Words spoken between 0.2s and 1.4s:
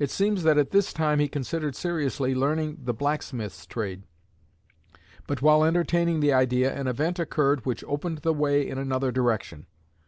that at this time he